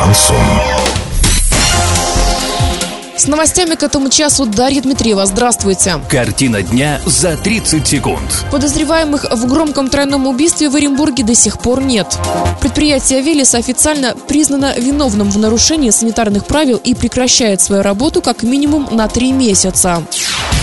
[0.00, 0.36] Шансон.
[3.18, 5.26] С новостями к этому часу Дарья Дмитриева.
[5.26, 6.00] Здравствуйте.
[6.08, 8.46] Картина дня за 30 секунд.
[8.50, 12.06] Подозреваемых в громком тройном убийстве в Оренбурге до сих пор нет.
[12.62, 18.88] Предприятие «Велес» официально признано виновным в нарушении санитарных правил и прекращает свою работу как минимум
[18.90, 20.02] на три месяца.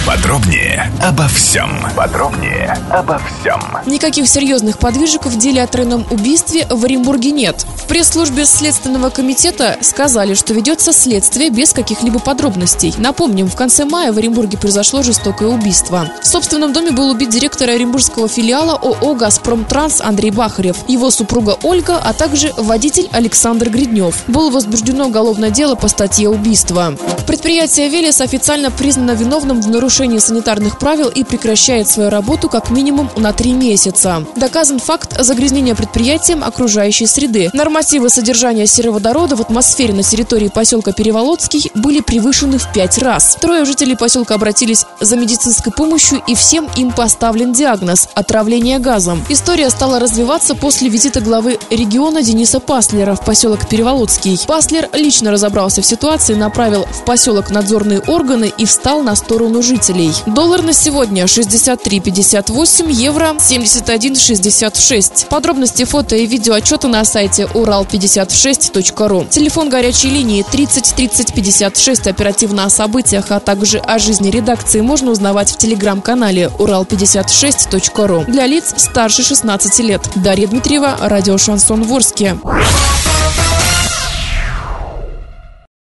[0.08, 1.70] Подробнее обо всем.
[1.94, 3.60] Подробнее обо всем.
[3.86, 7.66] Никаких серьезных подвижек в деле о тройном убийстве в Оренбурге нет.
[7.76, 12.94] В пресс-службе Следственного комитета сказали, что ведется следствие без каких-либо подробностей.
[12.98, 16.10] Напомним, в конце мая в Оренбурге произошло жестокое убийство.
[16.22, 21.58] В собственном доме был убит директор оренбургского филиала ООО «Газпром Транс» Андрей Бахарев, его супруга
[21.64, 24.24] Ольга, а также водитель Александр Гриднев.
[24.28, 26.96] Было возбуждено уголовное дело по статье убийства.
[27.28, 33.10] Предприятие «Велес» официально признано виновным в нарушении санитарных правил и прекращает свою работу как минимум
[33.18, 34.24] на три месяца.
[34.38, 37.50] Доказан факт загрязнения предприятием окружающей среды.
[37.52, 43.36] Нормативы содержания сероводорода в атмосфере на территории поселка Переволодский были превышены в пять раз.
[43.42, 49.22] Трое жителей поселка обратились за медицинской помощью и всем им поставлен диагноз– отравление газом.
[49.28, 54.40] История стала развиваться после визита главы региона Дениса Паслера в поселок Переволодский.
[54.48, 57.17] Паслер лично разобрался в ситуации, направил в поселок
[57.50, 60.12] надзорные органы и встал на сторону жителей.
[60.26, 65.28] Доллар на сегодня 63,58, евро 71,66.
[65.28, 69.26] Подробности фото и видео отчета на сайте урал56.ру.
[69.30, 72.08] Телефон горячей линии 30 30 56.
[72.08, 78.26] Оперативно о событиях, а также о жизни редакции можно узнавать в телеграм-канале урал56.ру.
[78.28, 80.02] Для лиц старше 16 лет.
[80.16, 82.38] Дарья Дмитриева, радио «Шансон Ворске».